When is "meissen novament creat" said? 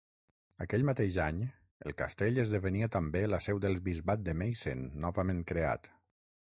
4.43-5.95